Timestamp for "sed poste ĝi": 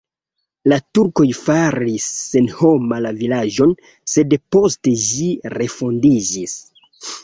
4.17-5.33